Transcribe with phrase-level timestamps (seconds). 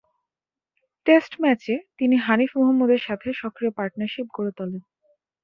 [1.07, 4.81] Test ম্যাচে, তিনি হানিফ মোহাম্মদের সাথে সক্রিয় পার্টনারশিপ গড়ে তোলেন।